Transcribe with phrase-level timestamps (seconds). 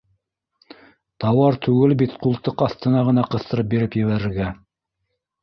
[1.23, 4.51] —Тауар түгел бит ҡултыҡ аҫтына ғына ҡыҫтырып биреп ебәрергә